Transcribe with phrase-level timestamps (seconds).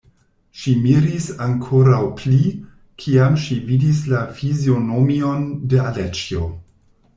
[0.59, 2.39] Ŝi miris ankoraŭ pli,
[3.05, 6.53] kiam ŝi vidis la fizionomion de Aleĉjo.